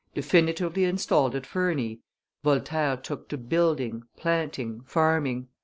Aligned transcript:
Definitively 0.15 0.85
installed 0.85 1.35
at 1.35 1.45
Ferney, 1.45 1.99
Voltaire 2.43 2.97
took 2.97 3.29
to 3.29 3.37
building, 3.37 4.01
planting, 4.17 4.81
farming. 4.87 5.49